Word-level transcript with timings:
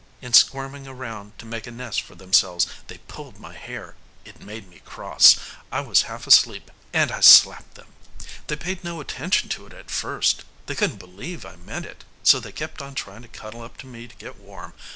In 0.19 0.33
squirming 0.33 0.87
around 0.87 1.37
to 1.37 1.45
make 1.45 1.67
a 1.67 1.71
nest 1.71 2.01
for 2.01 2.15
themselves 2.15 2.65
they 2.87 2.97
pulled 3.07 3.39
my 3.39 3.53
hair. 3.53 3.93
It 4.25 4.39
made 4.41 4.67
me 4.67 4.79
cross. 4.83 5.35
I 5.71 5.81
was 5.81 6.01
half 6.09 6.25
asleep 6.25 6.71
and 6.91 7.11
I 7.11 7.19
slapped 7.19 7.75
them. 7.75 7.85
"They 8.47 8.55
paid 8.55 8.83
no 8.83 8.99
attention 8.99 9.47
to 9.49 9.67
it 9.67 9.73
at 9.73 9.91
first 9.91 10.43
they 10.65 10.73
couldn't 10.73 10.97
believe 10.97 11.45
I 11.45 11.55
meant 11.55 11.85
it, 11.85 12.03
so 12.23 12.39
they 12.39 12.51
kept 12.51 12.81
on 12.81 12.95
trying 12.95 13.21
to 13.21 13.27
cuddle 13.27 13.61
up 13.61 13.77
to 13.77 13.85
me 13.85 14.07
to 14.07 14.15
get 14.15 14.39
warm. 14.39 14.73